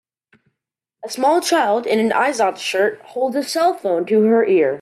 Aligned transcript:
A 1.05 1.09
small 1.11 1.41
child 1.41 1.85
in 1.85 1.99
an 1.99 2.09
Izod 2.09 2.57
shirt 2.57 2.99
holds 3.03 3.35
a 3.35 3.41
cellphone 3.41 4.07
to 4.07 4.23
her 4.23 4.43
ear. 4.43 4.79